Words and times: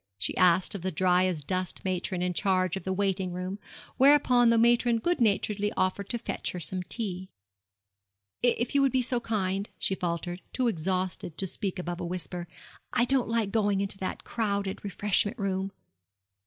she 0.17 0.35
asked 0.35 0.73
of 0.73 0.81
the 0.81 0.91
dry 0.91 1.25
as 1.25 1.43
dust 1.43 1.85
matron 1.85 2.23
in 2.23 2.33
charge 2.33 2.75
of 2.75 2.85
the 2.85 2.91
waiting 2.91 3.31
room; 3.31 3.59
whereupon 3.97 4.49
the 4.49 4.57
matron 4.57 4.97
good 4.97 5.21
naturedly 5.21 5.71
offered 5.77 6.09
to 6.09 6.17
fetch 6.17 6.53
her 6.53 6.59
some 6.59 6.81
tea. 6.81 7.29
'If 8.41 8.73
you 8.73 8.81
would 8.81 8.91
be 8.91 9.03
so 9.03 9.19
kind,' 9.19 9.69
she 9.77 9.93
faltered, 9.93 10.41
too 10.53 10.67
exhausted 10.67 11.37
to 11.37 11.45
speak 11.45 11.77
above 11.77 11.99
a 12.01 12.05
whisper; 12.07 12.47
'I 12.93 13.05
don't 13.05 13.29
like 13.29 13.51
going 13.51 13.79
into 13.79 13.99
that 13.99 14.23
crowded 14.23 14.83
refreshment 14.83 15.37
room.' 15.37 15.71